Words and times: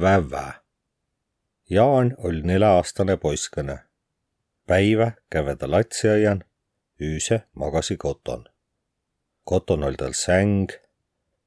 Vävvä. 0.00 0.52
Jaan 1.70 2.16
oll' 2.18 2.42
neläaastane 2.42 3.14
poiskõnõ. 3.14 3.76
Päivä 4.66 5.12
käve 5.30 5.56
tä 5.56 5.70
latsiaian, 5.70 6.44
üüse 7.00 7.40
magasi 7.54 7.96
koton. 7.96 8.44
Koton 9.44 9.84
oll' 9.86 9.96
täl 9.96 10.12
säng, 10.12 10.66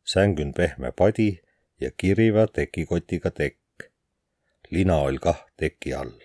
sängün 0.03 0.53
pehme 0.53 0.91
padi 0.91 1.41
ja 1.81 1.91
kirivä 1.97 2.47
tekikotiga 2.47 3.31
tekk. 3.31 3.91
Lina 4.69 4.95
oll' 4.95 5.19
kah 5.19 5.45
teki 5.57 5.93
all. 5.93 6.15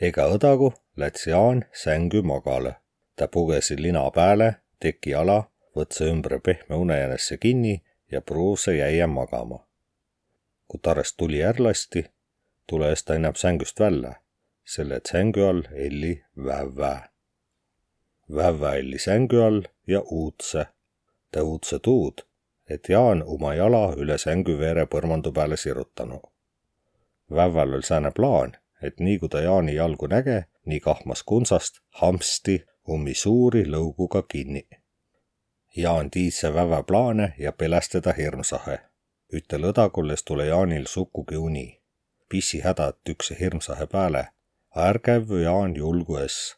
Egä 0.00 0.28
õdagu 0.28 0.74
läts' 0.96 1.28
Jaan 1.30 1.64
sängü 1.72 2.20
magalõ. 2.20 2.74
Tä 3.16 3.28
pugõsi 3.28 3.82
lina 3.82 4.10
pääle, 4.10 4.54
teki 4.80 5.14
ala, 5.14 5.50
võtsõ 5.76 6.12
ümbre 6.12 6.40
pehme 6.40 6.76
unejänesse 6.76 7.36
kinni 7.36 7.84
ja 8.12 8.20
pruuvsõ 8.20 8.76
jäiä 8.76 9.06
magama 9.06 9.64
ku 10.68 10.78
tarõst 10.78 11.16
tuli 11.16 11.42
ärq 11.44 11.60
lasti, 11.60 12.04
tulõ 12.66 12.92
es 12.92 13.04
tä 13.04 13.14
inämb 13.14 13.36
sängüst 13.36 13.80
vällä, 13.80 14.14
selle 14.64 14.96
et 14.96 15.10
sängü 15.12 15.48
all 15.48 15.62
elli 15.72 16.24
vävvä. 16.36 17.08
Vävvä 18.34 18.74
elli 18.74 18.98
sängü 18.98 19.42
all 19.42 19.62
ja 19.86 20.00
uudsõ. 20.00 20.66
Tä 21.30 21.40
uudsõ 21.40 21.78
tuud, 21.82 22.24
et 22.70 22.88
Jaan 22.88 23.22
uma 23.26 23.54
jala 23.54 23.92
üle 23.96 24.18
sängü 24.18 24.58
veere 24.58 24.86
põrmandu 24.86 25.32
pääle 25.32 25.56
sirutanuq. 25.56 26.30
Vävväl 27.30 27.74
oll' 27.74 27.86
sääne 27.86 28.10
plaan, 28.16 28.56
et 28.82 29.00
nii 29.00 29.18
ku 29.18 29.28
tä 29.28 29.40
Jaani 29.40 29.74
jalgu 29.74 30.06
näge, 30.06 30.44
nii 30.64 30.80
kahmas 30.80 31.22
kundsast 31.22 31.80
hamsti 31.90 32.64
ummi 32.88 33.14
suuri 33.14 33.64
lõuguga 33.66 34.22
kinniq. 34.28 34.80
Jaan 35.76 36.10
tiidse 36.10 36.54
vävvä 36.54 36.82
plaane 36.82 37.34
ja 37.38 37.52
peläs 37.52 37.88
teda 37.88 38.12
hirmsahe 38.12 38.78
ütel 39.32 39.64
õdagul 39.70 40.12
es 40.14 40.22
tulõ 40.22 40.46
Jaanil 40.48 40.86
sukugi 40.86 41.36
uni. 41.36 41.80
Pissi 42.28 42.60
hädät 42.60 42.96
tüksõ 43.08 43.36
hirmsahe 43.40 43.86
pääle, 43.86 44.28
a 44.70 44.88
är 44.90 44.98
kävvü 44.98 45.42
Jaan 45.42 45.76
julgu 45.76 46.16
es, 46.16 46.56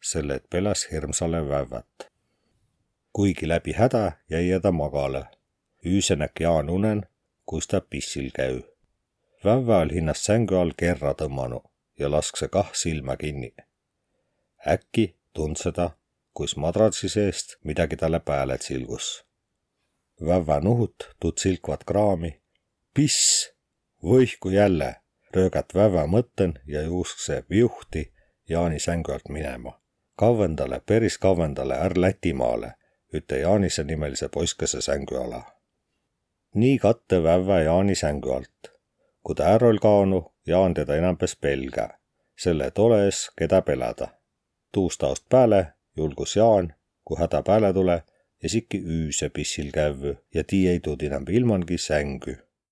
selle 0.00 0.34
et 0.34 0.50
peläs 0.50 0.88
hirmsale 0.92 1.48
vävvät. 1.48 2.10
kuigi 3.12 3.48
läbi 3.48 3.72
hädä 3.72 4.12
jäi 4.30 4.60
ta 4.60 4.68
magalõ. 4.68 5.24
Üüse 5.86 6.16
näk 6.16 6.40
Jaan 6.40 6.70
unen, 6.70 7.06
kus 7.46 7.66
tä 7.66 7.80
pissil 7.80 8.30
käü. 8.34 8.62
Vävvä 9.44 9.80
oll' 9.84 9.94
hinnäst 9.94 10.22
sängü 10.22 10.56
all 10.56 10.72
kerra 10.76 11.12
tõmmanuq 11.12 11.64
ja 11.98 12.08
lasksõ 12.08 12.48
kah 12.48 12.74
silmä 12.74 13.16
kinniq. 13.16 13.54
äkki 14.66 15.16
tundsõ 15.38 15.72
ta, 15.72 15.90
kuis 16.34 16.56
madratsi 16.56 17.08
seest 17.08 17.56
midägi 17.64 17.96
talle 17.96 18.20
pääle 18.20 18.58
tsilgus 18.58 19.31
vävvä 20.20 20.60
nuhut 20.60 20.94
tuud 21.20 21.38
silkvat 21.38 21.84
kraami. 21.84 22.42
Piss, 22.94 23.50
võihku 24.04 24.48
jälle, 24.52 24.96
röögät 25.34 25.74
vävvä 25.74 26.04
mõttõn 26.06 26.58
ja 26.66 26.82
juuskse 26.82 27.44
viuhti 27.50 28.12
Jaani 28.48 28.78
sängu 28.78 29.12
alt 29.12 29.28
minema. 29.28 29.80
Kavvendale, 30.16 30.80
peris 30.86 31.18
kavvendale 31.18 31.74
är 31.74 31.92
Lätimaale, 31.96 32.74
üte 33.14 33.38
Jaanise 33.38 33.84
nimelise 33.84 34.28
poiskese 34.28 34.78
sängüala. 34.80 35.42
nii 36.54 36.78
kattõ 36.78 37.22
vävvä 37.22 37.60
Jaani 37.62 37.94
sängü 37.94 38.32
alt. 38.32 38.72
ku 39.24 39.34
tä 39.34 39.44
är 39.54 39.62
oll' 39.62 39.80
kaonu, 39.80 40.32
Jaan 40.46 40.74
teda 40.74 40.94
inämbes 40.94 41.36
pelgä, 41.36 41.88
selle 42.38 42.66
et 42.66 42.78
olõ 42.78 43.08
es, 43.08 43.30
kedä 43.38 43.62
pelädä. 43.62 44.08
tuust 44.72 44.98
taost 44.98 45.24
pääle 45.28 45.72
julgus 45.96 46.36
Jaan, 46.36 46.74
ku 47.04 47.16
hädä 47.16 47.42
pääle 47.42 47.72
tulõ, 48.42 48.46
esiki 48.46 48.78
üüse 48.78 49.28
pissil 49.28 49.70
kävvü 49.72 50.16
ja 50.34 50.42
tii 50.42 50.68
ei 50.68 50.80
tuud 50.80 51.00
inämb 51.00 51.28
ilmangi 51.28 51.78
sängü 51.78 52.36